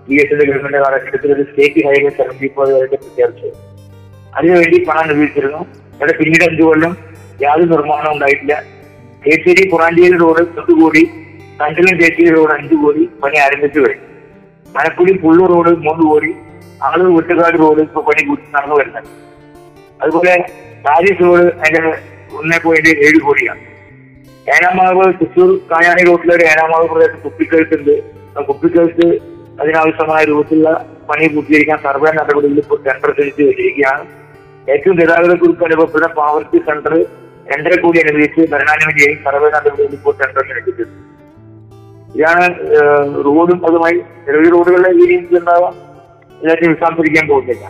ബി 0.08 0.16
എസ് 0.22 0.32
എന്റെ 0.34 0.44
ഗവൺമെന്റ് 0.48 0.78
കാലഘട്ടത്തിൽ 0.84 1.30
ഒരു 1.32 1.44
സ്റ്റേറ്റ് 1.50 1.84
ഹൈവേ 1.86 2.10
സെവന്റി 2.18 2.48
ഫോർ 2.56 2.66
വരെ 2.74 2.86
പ്രഖ്യാപിച്ചത് 2.86 3.52
അതിനുവേണ്ടി 4.36 4.78
പണം 4.88 5.04
നിർമ്മിച്ചിരുന്നു 5.08 5.60
അവിടെ 5.94 6.14
പിന്നീട് 6.18 6.44
അഞ്ചു 6.48 6.62
കൊല്ലം 6.62 6.92
യാതൊരു 7.42 7.68
നിർമ്മാണം 7.74 8.10
ഉണ്ടായിട്ടില്ല. 8.14 8.54
കേച്ചേരി 9.24 9.62
പുറാഞ്ചേരി 9.70 10.16
റോഡ് 10.18 10.42
പത്ത് 10.56 10.72
കോടി 10.80 11.02
കണ്ടലം 11.60 11.94
ചേച്ചേരി 12.00 12.30
റോഡ് 12.34 12.52
അഞ്ചു 12.52 12.74
കോടി 12.74 13.04
പണി 13.22 13.38
ആരംഭിച്ചു 13.44 13.78
കഴിഞ്ഞു. 13.78 14.06
മലപ്പുഴി 14.76 15.12
പുള്ളു 15.24 15.44
റോഡ് 15.52 15.72
മൂന്ന് 15.86 16.04
കോടി 16.10 16.30
ആളൂർ 16.86 17.08
വെട്ടുകാട് 17.16 17.58
റോഡ് 17.58 17.80
ഇപ്പൊ 17.80 18.00
പണി 18.00 18.22
നടന്നു 18.54 18.76
വരുന്നത് 18.80 19.08
അതുപോലെ 20.02 20.34
പാരീസ് 20.86 21.20
റോഡ് 21.22 21.46
അതിന്റെ 21.60 21.80
ഒന്നേ 22.38 22.58
പോയിന്റ് 22.64 22.92
ഏഴ് 23.06 23.20
കോടിയാണ്. 23.26 23.62
ഏനാമാവ് 24.54 25.04
തൃശൂർ 25.20 25.50
കാഞ്ഞാണി 25.70 26.02
റോഡിലെ 26.08 26.32
ഒരു 26.38 26.44
ഏനാമാവ് 26.50 26.86
പ്രദേശം 26.90 27.20
കുപ്പിക്കഴുത്തുണ്ട്. 27.24 27.94
കുപ്പിക്കഴുത്ത് 28.48 29.06
അതിനാവശ്യമായ 29.60 30.22
രൂപത്തിലുള്ള 30.30 30.70
പണി 31.08 31.26
പൂർത്തീകരിക്കാൻ 31.34 31.78
സർവേ 31.86 32.10
നടപടിയിൽ 32.18 32.58
ഇപ്പോൾ 32.62 32.78
ടെൻഡർ 32.86 33.10
ക്ഷണിച്ച് 33.16 33.42
വെച്ചിരിക്കുകയാണ് 33.48 34.04
ഏറ്റവും 34.74 34.96
ഗതാഗതക്കുറിപ്പ് 35.00 35.64
അനുഭവപ്പെടുന്ന 35.68 36.08
പാവർട്ടി 36.20 36.58
സെന്റർ 36.68 36.94
രണ്ടര 37.50 37.74
കോടി 37.82 37.98
അനുവദിച്ച് 38.02 38.42
ഭരണാനുമതിയായി 38.52 39.16
സർവേ 39.26 39.48
നടപടിയിൽ 39.56 39.92
ഇപ്പോൾ 39.98 40.14
ടെൻഡർ 40.20 40.44
ക്ഷണിച്ചിട്ടുണ്ട് 40.48 40.94
ഇതാണ് 42.18 42.46
റോഡും 43.26 43.58
അതുമായി 43.68 43.98
നിരവധി 44.26 44.50
റോഡുകളിലെ 44.56 44.90
ഈ 45.02 45.18
ഉണ്ടാവാം. 45.40 45.74
എല്ലാറ്റിനും 46.40 46.72
വിശാംസരിക്കാൻ 46.74 47.24
പോകുന്നില്ല. 47.32 47.66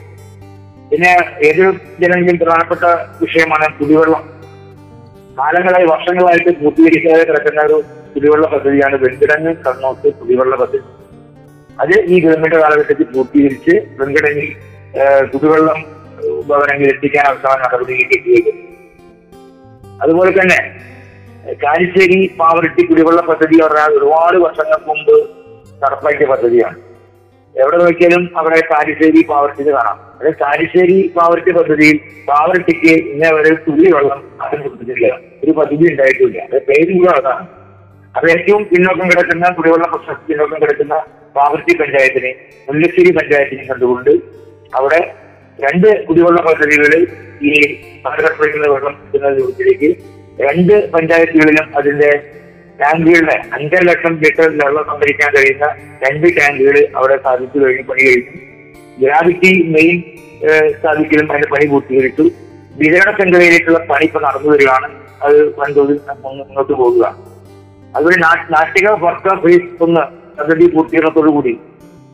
പിന്നെ 0.91 1.13
ഏത് 1.49 1.65
ജനങ്ങളിൽ 2.03 2.39
പ്രധാനപ്പെട്ട 2.43 2.85
വിഷയമാണ് 3.23 3.67
കുടിവെള്ളം. 3.79 4.25
കാലങ്ങളായി 5.37 5.87
വർഷങ്ങളായിട്ട് 5.87 6.51
പൂർത്തീകരിക്കാതെ 6.61 7.25
കിടക്കുന്ന 7.25 7.61
ഒരു 7.63 7.77
കുടിവെള്ള 8.15 8.47
പദ്ധതിയാണ് 8.47 8.97
വെങ്കിടങ്ങ് 8.97 9.53
കണ്ണോത്ത് 9.65 10.09
കുടിവെള്ള 10.21 10.55
പദ്ധതി. 10.57 10.87
അത് 11.79 11.95
ഈ 12.07 12.19
ഗവൺമെന്റ് 12.21 12.59
കാലഘട്ടത്തിൽ 12.63 13.07
പൂർത്തീകരിച്ച് 13.15 13.75
വെങ്കിടങ്ങിൽ 13.99 14.47
ഏഹ്, 14.95 15.25
കുടിവെള്ളം 15.33 15.79
ഭവനങ്ങളിൽ 16.49 16.91
എത്തിക്കാൻ 16.93 17.25
അവസാന 17.27 17.59
നടപടിയിലേക്ക് 17.65 18.15
കിട്ടിയത് 18.15 18.53
അതുപോലെ 20.01 20.31
തന്നെ 20.39 20.61
കാലിശ്ശേരി 21.63 22.19
പാവറട്ടി 22.39 22.83
കുടിവെള്ള 22.83 23.21
പദ്ധതി 23.23 23.57
പറഞ്ഞാൽ 23.63 23.93
ഒരുപാട് 23.99 24.37
വർഷങ്ങൾക്ക് 24.39 24.89
മുമ്പ് 24.89 25.15
നടപ്പാക്കിയ 25.83 26.27
പദ്ധതിയാണ്. 26.27 26.79
എവിടെ 27.57 27.77
നോക്കിയാലും 27.77 28.23
അവിടെ 28.39 28.61
കാരിശ്ശേരി 28.71 29.21
പാവർട്ടിക്ക് 29.29 29.71
കാണാം. 29.71 29.99
അതായത് 30.15 30.37
കാരിശ്ശേരി 30.37 30.97
പാവർട്ടി 31.17 31.51
പദ്ധതിയിൽ 31.53 31.97
പാവർട്ടിക്ക് 32.29 32.93
ഇന്നേ 33.13 33.31
വരെ 33.37 33.53
തുള്ളി 33.67 33.89
വെള്ളം 33.93 34.21
ആരും 34.43 34.63
കൊടുത്തിട്ടില്ല. 34.63 35.09
ഒരു 35.45 35.51
പദ്ധതി 35.51 35.85
ഉണ്ടായിട്ടില്ല. 35.93 36.39
അത് 36.43 36.59
പേര് 36.69 36.91
കൂടെ 36.99 37.13
അതാണ്. 37.21 37.47
അത് 38.15 38.27
ഏറ്റവും 38.31 38.63
പിന്നോക്കം 38.65 39.07
കിടക്കുന്ന 39.11 39.49
കുടിവെള്ള 39.51 39.87
പ്രശ്നത്തിൽ 39.87 40.27
പിന്നോക്കം 40.27 40.59
കിടക്കുന്ന 40.61 40.95
പാവർട്ടി 41.37 41.73
പഞ്ചായത്തിനെ 41.77 42.31
മുല്ലശ്ശേരി 42.69 43.11
പഞ്ചായത്തിനെ 43.11 43.65
കണ്ടുകൊണ്ട് 43.65 44.13
അവിടെ 44.73 45.01
രണ്ട് 45.59 45.89
കുടിവെള്ള 46.07 46.41
പദ്ധതികൾ 46.43 46.93
ഈ 47.43 47.53
ഭാരതപ്പെടുന്ന 48.05 48.67
വെള്ളം 48.75 48.95
കിട്ടുന്ന 49.03 49.29
രൂപത്തിലേക്ക് 49.39 49.91
രണ്ട് 50.41 50.75
പഞ്ചായത്തുകളിലും 50.93 51.67
അതിന്റെ 51.77 52.11
ടാങ്കുകളുടെ 52.81 53.37
അഞ്ചര 53.57 53.83
ലക്ഷം 53.91 54.15
ലിറ്റർ 54.25 54.49
വെള്ളം 54.61 54.85
സംഭരിക്കാൻ 54.91 55.31
കഴിയുന്ന 55.37 55.67
രണ്ട് 56.05 56.27
ടാങ്കുകൾ 56.39 56.77
അവിടെ 56.99 57.17
സ്ഥാപിച്ചു 57.23 57.59
കഴിഞ്ഞ് 57.65 57.85
പണി 57.91 58.03
കഴിഞ്ഞു. 58.09 58.33
ഗ്രാവിറ്റി 59.03 59.53
മെയിൻ 59.75 59.97
സ്ഥാപിക്കലും 60.79 61.27
അതിന്റെ 61.33 61.49
പണി 61.55 61.67
പൂർത്തീകരിച്ചു. 61.73 62.25
വിതരണ 62.81 63.11
ശൃംഖലയിലേക്കുള്ള 63.19 63.79
പണി 63.91 64.05
ഇപ്പൊ 64.09 64.21
നടന്നു 64.27 64.51
വരികയാണ്. 64.55 64.89
അത് 65.27 65.39
വൻതോതിൽ 65.59 65.99
മുന്നോട്ട് 66.25 66.73
പോകുക 66.83 67.05
അതുപോലെ 67.95 68.17
നാട്ടിക 68.57 68.89
വർക്ക 69.05 69.35
ഫേസ് 69.45 69.71
ഒന്ന് 69.85 70.03
പദ്ധതി 70.39 70.67
പൂർത്തീകരണത്തോടുകൂടി 70.75 71.55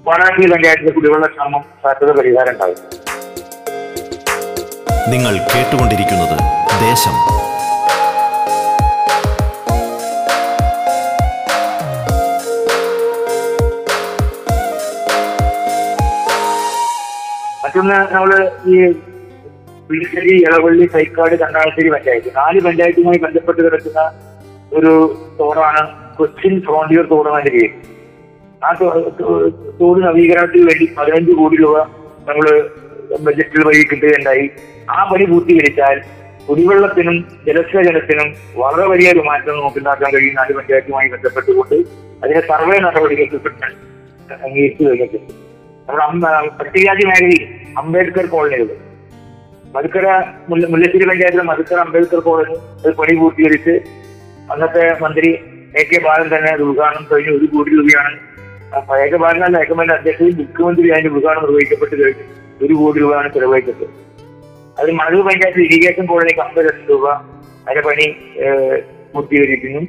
വാടാക്കി 0.06 0.44
പഞ്ചായത്തിലെ 0.52 0.92
കുടിവെള്ള 0.96 1.26
ക്ഷാമം 1.34 1.62
സാധ്യത 1.82 2.12
പരിഹാരം 2.18 2.52
ഉണ്ടാകും 2.54 2.78
നിങ്ങൾ 5.12 5.34
കേട്ടുകൊണ്ടിരിക്കുന്നത് 5.52 6.36
ദേശം 6.86 7.16
നമ്മൾ 18.14 18.50
ഈ 18.72 18.76
പുളിശ്ശേരി 19.86 20.34
ഇളവള്ളി 20.42 20.86
തൈക്കാട് 20.94 21.34
കണ്ടാളശ്ശേരി 21.42 21.90
പഞ്ചായത്ത്. 21.94 22.30
നാല് 22.36 22.60
പഞ്ചായത്തുമായി 22.66 23.18
ബന്ധപ്പെട്ട് 23.18 23.60
കിടക്കുന്ന 23.62 24.02
ഒരു 24.78 24.92
തോടാണ് 25.40 25.82
കൊച്ചിൻ 26.18 26.54
ഫ്രോണ്ടിയർ 26.60 27.04
തോട് 27.12 27.28
എന്നതിന്റെ 27.28 27.52
പേര്. 27.58 27.74
ആ 28.64 28.72
തോട് 29.80 29.98
നവീകരണത്തിന് 30.06 30.64
വേണ്ടി 30.70 30.86
പതിനഞ്ച് 30.98 31.32
കോടി 31.40 31.56
രൂപ 31.62 31.78
നമ്മൾ 32.28 32.46
ബജറ്റിൽ 33.26 33.62
വഴി 33.68 33.82
കിട്ടുകയുണ്ടായി. 33.82 34.44
ആ 34.90 34.98
പണി 35.12 35.24
പൂർത്തീകരിച്ചാൽ 35.24 35.96
കുടിവെള്ളത്തിനും 36.48 37.16
ജലസേചനത്തിനും 37.46 38.28
വളരെ 38.60 38.84
വലിയ 38.92 39.10
ഒരു 39.12 39.22
മാറ്റം 39.28 39.54
നമുക്കുണ്ടാക്കാൻ 39.58 40.10
കഴിയും 40.14 40.34
നാല് 40.34 40.52
പഞ്ചായത്തുമായി 40.58 41.08
ബന്ധപ്പെട്ടുകൊണ്ട്. 41.08 41.76
അതിന്റെ 42.22 42.42
സർവേ 42.50 42.78
നടപടികൾ 42.78 43.26
അംഗീകരിച്ചു 44.44 44.82
കഴിഞ്ഞിട്ടുണ്ട് 44.84 45.32
നമ്മുടെ 46.00 46.30
പട്ടികജാതി 46.58 47.04
മേഖലയിൽ 47.10 47.42
അംബേദ്കർ 47.78 48.26
കോളനികൾ 48.26 48.76
മധുക്കര 49.74 50.22
മുല്ല- 50.48 50.68
മുല്ലശ്ശേരി 50.68 51.08
പഞ്ചായത്തിലെ 51.08 51.42
മധുക്കര 51.42 51.74
അംബേദ്കർ 51.74 52.20
കോളനി 52.20 52.54
അത് 52.54 52.94
പണി 52.94 53.14
പൂർത്തീകരിച്ച് 53.14 53.70
അന്നത്തെ 54.52 54.98
മന്ത്രി 55.02 55.30
എ 55.76 55.82
കെ 55.82 56.00
ബാലൻ 56.04 56.36
തന്നെ 56.36 56.52
അത് 56.52 56.62
ഉദ്ഘാടനം 56.62 57.06
കഴിഞ്ഞ് 57.12 57.38
ഒരു 57.38 57.46
കോടി 57.46 57.70
രൂപയാണ് 57.70 58.18
എ 59.02 59.10
കെ 59.10 59.16
ബാലൻ 59.16 59.54
ഹൈക്കമാൻഡ് 59.54 59.92
അധ്യക്ഷതയിൽ 59.92 60.34
മുഖ്യമന്ത്രി 60.34 60.88
അതിന്റെ 60.88 61.10
ഉദ്ഘാടനം 61.10 61.42
നിർവഹിക്കപ്പെട്ട് 61.42 62.04
കഴിഞ്ഞു 62.04 62.22
ഒരു 62.66 62.74
കോടി 62.74 63.00
രൂപയാണ് 63.00 63.32
ചെലവഴിച്ചത്. 63.32 63.84
അത് 64.78 64.90
മണലൂർ 64.90 65.24
പഞ്ചായത്ത് 65.24 65.60
ഇറിഗേഷൻ 65.60 66.06
കോളനിക്ക് 66.06 66.40
അമ്പത് 66.40 66.66
ലക്ഷം 66.66 66.88
രൂപ 66.90 67.08
അതിന്റെ 67.08 67.80
പണി 67.80 68.16
പൂർത്തീകരിക്കുന്നു. 69.14 69.80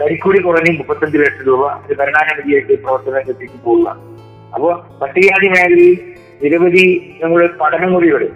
കരിക്കുടി 0.00 0.40
കോളനി 0.40 0.76
മുപ്പത്തഞ്ച് 0.76 1.18
ലക്ഷം 1.18 1.44
രൂപ 1.46 1.66
അത് 1.66 1.96
ഭരണാനുമതിയായിട്ട് 1.96 2.82
പ്രവർത്തനം 2.82 3.18
എത്തിച്ചു 3.18 3.58
പോവുക. 3.64 3.88
അപ്പോ 4.54 4.98
പട്ടികജാതി 5.02 5.48
മേഖലയിൽ 5.48 6.11
നിരവധി 6.42 7.16
നമ്മുടെ 7.22 7.46
പഠനമുറികൾ 7.46 8.28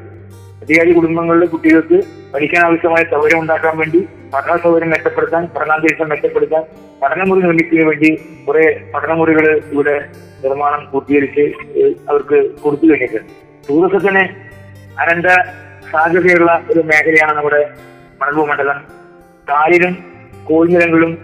അധികാരി 0.62 0.92
കുടുംബങ്ങളിലെ 0.92 1.46
കുട്ടികൾക്ക് 1.46 2.02
പഠിക്കാൻ 2.34 2.64
ആവശ്യമായ 2.64 3.04
സൗകര്യം 3.10 3.40
ഉണ്ടാക്കാൻ 3.40 3.78
വേണ്ടി 3.78 4.08
പഠന 4.34 4.56
സൗകര്യം 4.56 4.90
മെച്ചപ്പെടുത്താൻ 4.90 5.48
പഠനാന്തരീക്ഷം 5.56 6.08
മെച്ചപ്പെടുത്താൻ 6.08 6.62
പഠനമുറി 7.02 7.40
നിർമ്മിക്കുന്നതിന് 7.40 7.88
വേണ്ടി 7.88 8.10
കുറെ 8.48 8.90
പഠനമുറികൾ 8.94 9.60
ഇവിടെ 9.72 10.06
നിർമ്മാണം 10.44 10.90
പൂർത്തീകരിച്ച് 10.90 11.40
അവർക്ക് 12.08 12.50
കൊടുത്തു 12.60 12.86
കഴിഞ്ഞിട്ടുണ്ട്. 12.86 13.32
ടൂറിസത്തിന് 13.68 14.22
അനന്ത 15.00 15.26
സാധ്യതയുള്ള 15.92 16.64
ഒരു 16.70 16.80
മേഖലയാണ് 16.80 17.36
നമ്മുടെ 17.36 17.68
മണൽവു 18.22 18.46
മണ്ഡലം. 18.46 18.78
കാലിലും 19.50 20.04
കോഴിനിലങ്ങളും 20.44 21.18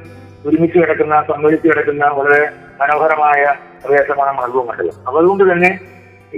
ഒരുമിച്ച് 0.47 0.79
കിടക്കുന്ന 0.79 1.25
സമ്മേളിച്ച് 1.29 1.69
കിടക്കുന്ന 1.69 2.07
വളരെ 2.07 2.49
മനോഹരമായ 2.81 3.55
പ്രദേശമാണ് 3.85 4.39
മണൽവു 4.39 4.63
മണ്ഡലം. 4.69 5.09
അതുകൊണ്ട് 5.09 5.53
തന്നെ 5.53 5.81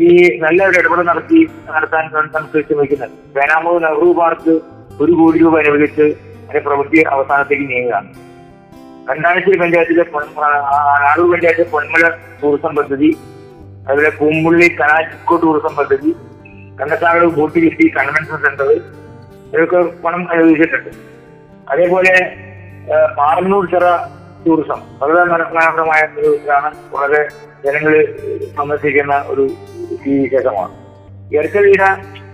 ഈ 0.02 0.06
നല്ല 0.42 0.60
ഒരു 0.68 0.76
ഇടപെടൽ 0.80 1.06
നടത്തി 1.08 1.40
നടത്താൻ 1.74 2.04
നമുക്ക് 2.34 2.60
ശ്രമിക്കുന്നത് 2.68 3.10
പേനാമൂർ 3.34 3.76
നെഹ്റു 3.82 4.06
പാർക്ക് 4.20 4.54
ഒരു 5.02 5.12
കോടി 5.18 5.38
രൂപ 5.42 5.54
അനുവദിച്ച് 5.58 6.06
അതിന്റെ 6.42 6.60
പ്രവൃത്തി 6.66 7.00
അവസാനത്തേക്ക് 7.14 7.64
നീങ്ങുകയാണ്. 7.70 8.08
കണ്ടാനശ്ശേരി 9.08 9.58
പഞ്ചായത്തിലെ 9.62 10.04
ആളൂർ 11.10 11.28
പഞ്ചായത്തിലെ 11.32 11.68
പൊന്മല 11.74 12.08
ടൂറിസം 12.42 12.74
പദ്ധതി 12.78 13.10
അതുപോലെ 13.86 14.10
പൂമ്പുള്ളി 14.18 14.68
കനാച്ചിക്കോ 14.80 15.36
ടൂറിസം 15.42 15.74
പദ്ധതി 15.78 16.10
കണ്ടത്താട് 16.80 17.26
ബോട്ട് 17.38 17.58
കിട്ടി 17.64 17.86
കൺവെൻഷൻ 17.96 18.38
സെന്റർ 18.44 18.70
ഇതൊക്കെ 18.72 19.80
പണം 20.04 20.22
അനുവദിച്ചിട്ടുണ്ട്. 20.32 20.90
അതേപോലെ 21.72 22.14
പാറന്നൂർ 23.18 23.64
ചിറ 23.72 23.84
ടൂറിസം 24.46 24.80
വളരെ 25.00 25.24
മനോഹരമായ 25.32 26.00
ഒരു 26.20 26.30
ഇതാണ്. 26.40 26.70
വളരെ 26.94 27.20
ജനങ്ങൾ 27.64 27.94
സന്ദർശിക്കുന്ന 28.56 29.14
ഒരു 29.32 29.44
വിശേഷമാണ് 30.10 30.74
ഈ 31.32 31.38
അടുത്ത 31.38 31.56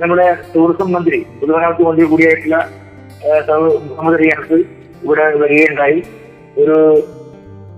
നമ്മുടെ 0.00 0.26
ടൂറിസം 0.54 0.92
മന്ത്രി 0.92 1.18
പൊതുമരാമത്ത് 1.40 1.82
മന്ത്രി 1.82 2.04
കൂടിയായിട്ടുള്ള 2.06 2.56
മുഹമ്മദ് 3.88 4.18
റിയാസ് 4.22 4.58
ഇവിടെ 5.04 5.24
വരികയുണ്ടായി. 5.36 5.98
ഒരു 6.58 6.76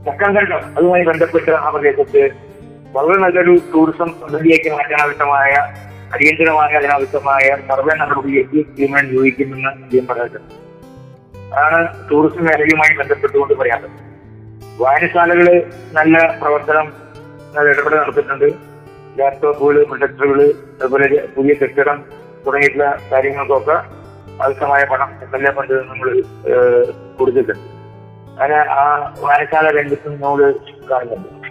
ചക്കൻകണ്ടം 0.06 0.62
അതുമായി 0.76 1.04
ബന്ധപ്പെട്ട 1.04 1.50
ആ 1.50 1.68
പ്രദേശത്ത് 1.68 2.22
വളരെ 2.94 3.18
നല്ലൊരു 3.20 3.54
ടൂറിസം 3.74 4.08
പദ്ധതിയാക്കി 4.22 4.68
മാറ്റാനാവശ്യമായ 4.68 5.52
അടിയന്തരമായ 6.14 6.70
അതിനാവശ്യമായ 6.76 7.44
സർവേ 7.68 7.94
നടപടിയേക്ക് 8.00 8.58
തീരുമാനം 8.78 9.10
ചോദിക്കുമെന്ന് 9.14 9.68
അദ്ദേഹം 9.68 10.06
പറഞ്ഞിട്ടുണ്ട്. 10.06 10.54
അതാണ് 11.54 11.80
ടൂറിസം 12.10 12.44
മേഖലയുമായി 12.44 12.94
ബന്ധപ്പെട്ടുകൊണ്ട് 12.98 13.54
പറയാനുള്ളത്. 13.54 13.98
വായനശാലകൾ 14.80 15.48
നല്ല 15.98 16.38
പ്രവർത്തനം 16.42 16.86
ഇടപെടൽ 17.54 17.98
നടത്തിയിട്ടുണ്ട്. 18.02 18.71
ലാപ്ടോപ്പുകൾ 19.18 19.76
പ്രൊജക്ടറുകൾ 19.90 20.40
അതുപോലെ 20.82 21.06
പുതിയ 21.34 21.52
കെട്ടിടം 21.62 21.98
തുടങ്ങിയിട്ടുള്ള 22.44 22.86
കാര്യങ്ങൾക്കൊക്കെ 23.10 23.76
ആവശ്യമായ 24.42 24.82
പണം 24.92 25.10
എം 25.24 25.34
എൽ 25.36 25.42
എ 25.48 25.50
ഫണ്ട് 25.56 25.74
നമ്മൾ 25.90 26.08
കൊടുത്തിട്ടുണ്ട്. 27.18 27.66
അങ്ങനെ 28.32 28.58
ആ 28.78 28.82
വായനശാല 29.22 29.66
രംഗത്തും 29.78 30.14
നമ്മൾ 30.22 30.40
കാണുന്നുണ്ട്. 30.90 31.48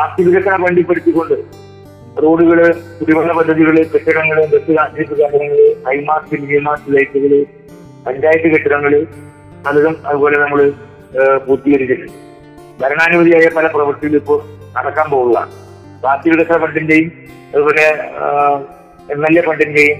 ആസ്തി 0.00 0.22
വികസനം 0.28 0.62
വണ്ടിപ്പെടുത്തിക്കൊണ്ട് 0.66 1.36
റോഡുകൾ 2.22 2.58
കുടിവെള്ള 2.98 3.32
പദ്ധതികൾ 3.38 3.76
കെട്ടിടങ്ങൾ 3.92 4.38
ബസ് 4.52 4.72
ആശ്രയിപ്പ് 4.82 5.14
കേന്ദ്രങ്ങൾ 5.20 5.60
ഹൈമാസ്റ്റ് 5.86 6.40
മിനിമാസ്റ്റ് 6.42 6.94
ലൈറ്റുകൾ 6.96 7.32
പഞ്ചായത്ത് 8.06 8.48
കെട്ടിടങ്ങൾ 8.54 8.94
പലതും 9.64 9.94
അതുപോലെ 10.08 10.36
നമ്മൾ 10.42 10.60
പൂർത്തീകരിച്ചിട്ടുണ്ട്. 11.46 12.18
ഭരണാനുമതിയായ 12.82 13.46
പല 13.56 13.66
പ്രവൃത്തികളും 13.74 14.18
ഇപ്പോൾ 14.22 14.38
നടക്കാൻ 14.76 15.06
പോവുകയാണ്. 15.14 15.52
വികസന 16.04 16.56
ഫണ്ടിന്റെയും 16.64 17.08
അതുപോലെ 17.54 17.86
എം 19.14 19.22
എൽ 19.28 19.34
എ 19.38 19.42
ഫണ്ടിന്റെയും 19.48 19.98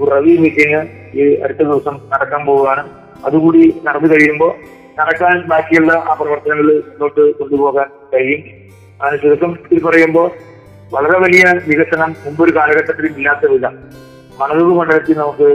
ഒരു 0.00 0.10
റവി 0.10 0.32
മീറ്റിംഗ് 0.42 0.80
ഈ 1.20 1.24
അടുത്ത 1.44 1.62
ദിവസം 1.70 1.94
നടക്കാൻ 2.12 2.42
പോവുകയാണ്. 2.46 2.82
അതുകൂടി 3.26 3.62
നടന്നു 3.86 4.08
കഴിയുമ്പോൾ 4.12 4.52
നടക്കാൻ 4.98 5.34
ബാക്കിയുള്ള 5.50 5.92
ആ 5.92 6.14
പ്രവർത്തനങ്ങൾ 6.20 6.68
മുന്നോട്ട് 6.88 7.22
കൊണ്ടുപോകാൻ 7.38 7.88
കഴിയും. 8.12 8.40
അതിന് 9.02 9.18
ചുരുക്കത്തിൽ 9.22 9.80
പറയുമ്പോൾ 9.86 10.28
വളരെ 10.94 11.18
വലിയ 11.24 11.44
വികസനം 11.68 12.10
മുമ്പൊരു 12.24 12.52
കാലഘട്ടത്തിൽ 12.56 13.06
ഇല്ലാത്ത 13.06 13.52
വിധം 13.52 13.74
മണലൂർ 14.40 14.70
മണ്ഡലത്തിൽ 14.78 15.18
നമുക്ക് 15.18 15.48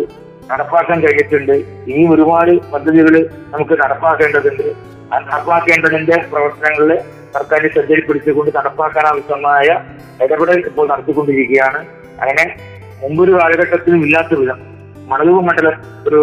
നടപ്പാക്കാൻ 0.51 0.97
കഴിഞ്ഞിട്ടുണ്ട്. 1.05 1.55
ഇനിയും 1.89 2.09
ഒരുപാട് 2.15 2.51
പദ്ധതികൾ 2.73 3.15
നമുക്ക് 3.53 3.75
നടപ്പാക്കേണ്ടതുണ്ട്. 3.83 4.67
ആ 5.11 5.19
നടപ്പാക്കേണ്ടതിന്റെ 5.19 6.17
പ്രവർത്തനങ്ങളിൽ 6.31 6.91
സർക്കാരിന്റെ 7.35 7.73
ശ്രദ്ധയിൽപ്പെടുത്തിക്കൊണ്ട് 7.73 8.51
നടപ്പാക്കാൻ 8.57 9.07
ആവശ്യമായ 9.07 9.67
ഇടപെടൽ 10.23 10.59
ഇപ്പോൾ 10.65 10.87
നടത്തിക്കൊണ്ടിരിക്കുകയാണ്. 10.87 11.79
അങ്ങനെ 12.21 12.45
മുമ്പൊരു 13.03 13.31
കാലഘട്ടത്തിലും 13.31 14.03
ഇല്ലാത്ത 14.05 14.39
വിധം 14.39 14.59
മണലൂർ 15.11 15.41
മണ്ഡലം 15.47 15.75
ഒരു 16.07 16.21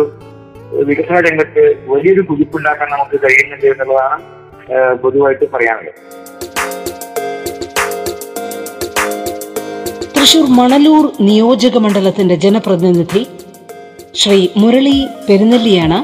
വികസന 0.84 1.16
രംഗത്ത് 1.20 1.62
വലിയൊരു 1.88 2.20
കുതിപ്പുണ്ടാക്കാൻ 2.20 2.88
നമുക്ക് 2.90 3.16
കഴിയുന്നുണ്ട് 3.24 3.66
എന്നുള്ളതാണ് 3.66 4.22
പൊതുവായിട്ട് 5.02 5.46
പറയാനുള്ളത്. 5.54 6.00
തൃശൂർ 10.16 10.46
മണലൂർ 10.60 11.12
നിയോജക 11.20 11.78
മണ്ഡലത്തിന്റെ 11.78 12.34
ജനപ്രതിനിധി 12.34 13.22
ശ്രീ 14.14 14.48
മുരളി 14.56 15.06
പെരുന്നെല്ലിയാണ് 15.28 15.98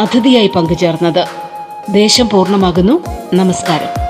അതിഥിയായി 0.00 0.50
പങ്കുചേർന്നത്. 0.56 1.24
ദേശം 1.92 2.28
പൂർണമാകുന്നു. 2.28 2.96
നമസ്കാരം. 3.34 4.05